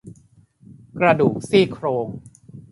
[0.99, 2.07] กระดูกซี่โครง